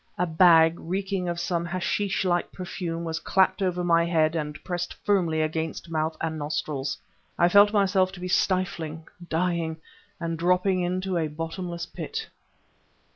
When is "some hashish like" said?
1.39-2.51